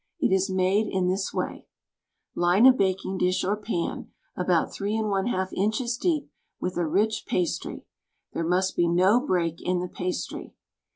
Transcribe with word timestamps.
It 0.19 0.33
is 0.33 0.49
made 0.49 0.87
in 0.87 1.09
this 1.09 1.31
way: 1.31 1.67
Line 2.33 2.65
a 2.65 2.73
baking 2.73 3.19
dish 3.19 3.43
or 3.43 3.55
pan, 3.55 4.09
about 4.35 4.73
three 4.73 4.97
and 4.97 5.09
one 5.11 5.27
half 5.27 5.53
inches 5.53 5.95
deep, 5.95 6.31
with 6.59 6.75
a 6.75 6.87
rich 6.87 7.25
pastry. 7.27 7.85
There 8.33 8.43
must 8.43 8.77
he 8.77 8.87
no 8.87 9.19
break 9.19 9.61
in 9.61 9.77
the 9.79 9.87
pastry. 9.87 10.55